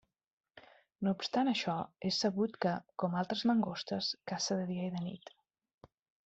[1.07, 1.75] No obstant això,
[2.09, 2.71] és sabut que,
[3.03, 5.35] com altres mangostes, caça de dia i de nit.